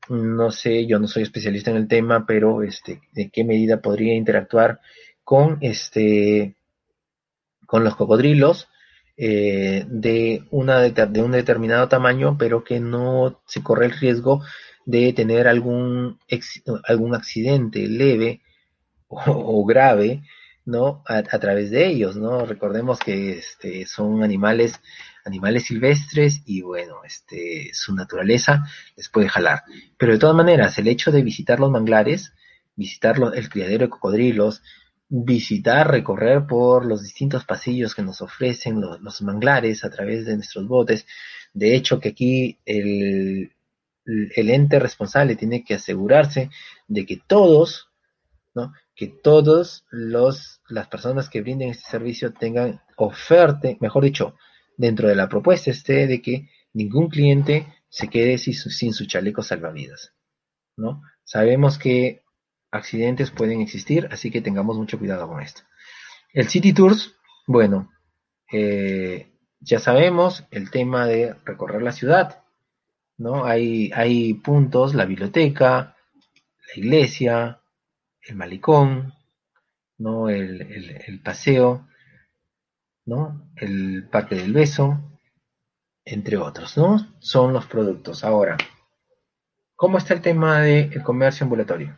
[0.08, 4.14] No sé, yo no soy especialista en el tema, pero este, de qué medida podría
[4.14, 4.80] interactuar
[5.22, 6.56] con este,
[7.66, 8.68] con los cocodrilos
[9.18, 14.40] eh, de, una, de un determinado tamaño, pero que no se corre el riesgo
[14.86, 16.16] de tener algún
[17.14, 18.40] accidente leve
[19.08, 20.22] o, grave,
[20.64, 21.02] ¿no?
[21.06, 22.44] A, través de ellos, ¿no?
[22.44, 24.80] Recordemos que este, son animales,
[25.24, 28.64] animales silvestres y bueno, este, su naturaleza
[28.96, 29.62] les puede jalar.
[29.98, 32.32] Pero de todas maneras, el hecho de visitar los manglares,
[32.76, 34.62] visitar el criadero de cocodrilos,
[35.08, 40.68] visitar, recorrer por los distintos pasillos que nos ofrecen los, manglares a través de nuestros
[40.68, 41.06] botes.
[41.52, 43.52] De hecho, que aquí el,
[44.04, 46.50] el ente responsable tiene que asegurarse
[46.86, 47.90] de que todos,
[48.54, 48.72] ¿no?
[49.00, 54.34] Que todos los, las personas que brinden este servicio tengan oferta, mejor dicho,
[54.76, 59.06] dentro de la propuesta esté de que ningún cliente se quede sin su, sin su
[59.06, 60.12] chaleco salvavidas,
[60.76, 61.00] ¿no?
[61.24, 62.20] Sabemos que
[62.70, 65.62] accidentes pueden existir, así que tengamos mucho cuidado con esto.
[66.34, 67.14] El City Tours,
[67.46, 67.90] bueno,
[68.52, 72.42] eh, ya sabemos el tema de recorrer la ciudad,
[73.16, 73.46] ¿no?
[73.46, 75.96] Hay, hay puntos, la biblioteca,
[76.68, 77.59] la iglesia,
[78.22, 79.14] el malecón,
[79.98, 80.28] ¿no?
[80.28, 80.62] El,
[81.06, 81.86] el, paseo,
[83.06, 83.50] ¿no?
[83.56, 84.98] El parque del beso,
[86.04, 87.16] entre otros, ¿no?
[87.18, 88.24] Son los productos.
[88.24, 88.56] Ahora,
[89.74, 91.96] ¿cómo está el tema del comercio ambulatorio?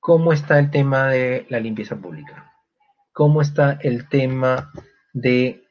[0.00, 2.52] ¿Cómo está el tema de la limpieza pública?
[3.12, 4.72] ¿Cómo está el tema
[5.12, 5.64] de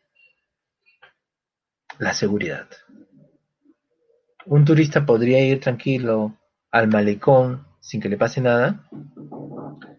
[1.99, 2.67] la seguridad?
[4.45, 6.37] ¿Un turista podría ir tranquilo
[6.71, 8.87] al malecón sin que le pase nada?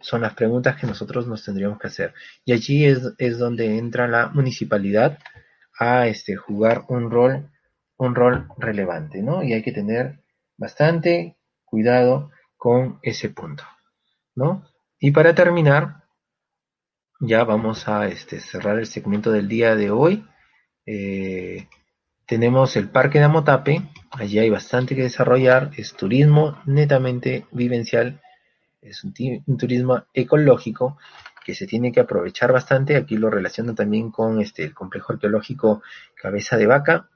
[0.01, 2.15] Son las preguntas que nosotros nos tendríamos que hacer.
[2.45, 5.19] Y allí es, es donde entra la municipalidad
[5.79, 7.51] a este, jugar un rol,
[7.97, 9.43] un rol relevante, ¿no?
[9.43, 10.21] Y hay que tener
[10.57, 13.65] bastante cuidado con ese punto,
[14.35, 14.65] ¿no?
[14.99, 16.05] Y para terminar,
[17.21, 20.25] ya vamos a este, cerrar el segmento del día de hoy.
[20.87, 21.69] Eh,
[22.27, 28.21] tenemos el Parque de Amotape, allí hay bastante que desarrollar, es turismo netamente vivencial,
[28.81, 29.15] es un,
[29.59, 30.99] turismo ecológico
[31.45, 35.83] que se tiene que aprovechar bastante, aquí lo relaciono también con este, el complejo arqueológico
[36.15, 37.09] Cabeza de Vaca,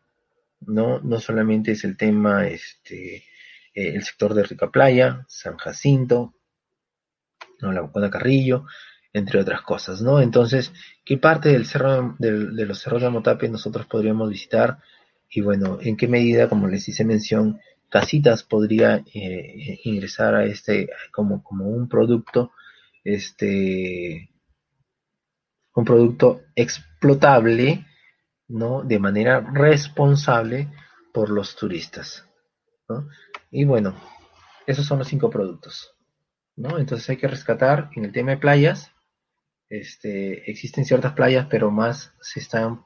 [0.61, 3.25] no, no solamente es el tema, este, eh,
[3.95, 6.35] el sector de Rica Playa, San Jacinto,
[7.61, 8.67] no, la Bocona Carrillo,
[9.17, 10.21] entre otras cosas, ¿no?
[10.21, 12.31] Entonces, ¿qué parte del cerro de,
[12.67, 14.79] los cerros de Amotape nosotros podríamos visitar?
[15.31, 17.59] Y bueno, ¿en qué medida, como les hice mención,
[17.89, 22.53] Casitas podría eh, ingresar a este como, como un producto,
[23.05, 24.29] este,
[25.75, 27.87] un producto explotable,
[28.49, 28.83] ¿no?
[28.83, 30.69] De manera responsable
[31.15, 32.29] por los turistas,
[32.87, 33.09] ¿no?
[33.51, 33.95] Y bueno,
[34.67, 35.95] esos son los cinco productos,
[36.55, 36.79] ¿no?
[36.79, 38.93] Entonces hay que rescatar en el tema de playas,
[39.69, 42.13] este, existen ciertas playas, pero más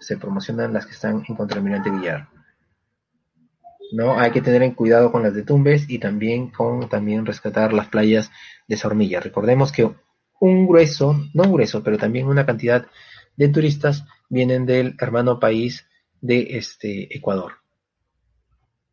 [0.00, 1.36] se promocionan las que están en
[1.90, 2.28] Villar.
[3.92, 4.18] ¿No?
[4.18, 7.88] Hay que tener en cuidado con las de Tumbes y también con también rescatar las
[7.88, 8.30] playas
[8.68, 9.20] de Sormilla.
[9.20, 9.90] Recordemos que
[10.40, 12.86] un grueso, no un grueso, pero también una cantidad
[13.36, 15.86] de turistas vienen del hermano país
[16.20, 17.54] de este Ecuador.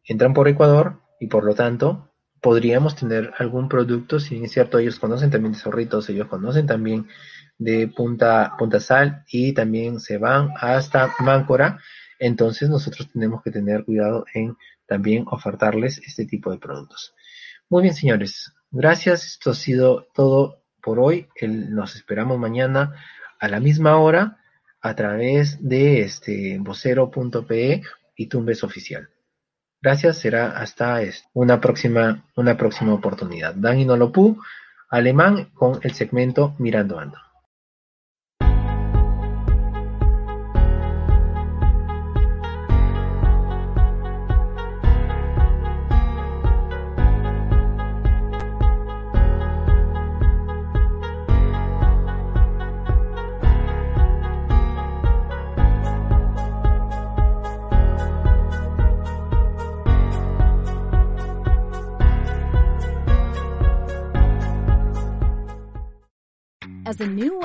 [0.03, 2.11] Entran por Ecuador y por lo tanto
[2.41, 6.65] podríamos tener algún producto, si bien es cierto, ellos conocen también de Zorritos, ellos conocen
[6.67, 7.07] también
[7.57, 11.79] de Punta, Punta Sal y también se van hasta Máncora.
[12.19, 17.13] Entonces nosotros tenemos que tener cuidado en también ofertarles este tipo de productos.
[17.69, 18.53] Muy bien, señores.
[18.71, 19.25] Gracias.
[19.25, 21.27] Esto ha sido todo por hoy.
[21.41, 22.95] nos esperamos mañana
[23.39, 24.37] a la misma hora
[24.81, 27.81] a través de este vocero.pe
[28.15, 29.09] y Tumbes Oficial.
[29.81, 30.99] Gracias, será hasta
[31.33, 33.53] una próxima, una próxima oportunidad.
[33.55, 34.41] Dani Nolopú,
[34.89, 37.26] alemán, con el segmento Mirando Ando.